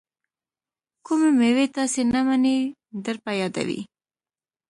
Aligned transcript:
کومې 1.05 1.29
میوې 1.39 1.65
تاسې 1.75 2.01
ته 2.11 2.19
منی 2.27 2.57
در 3.03 3.17
په 3.23 3.31
یادوي؟ 3.41 3.81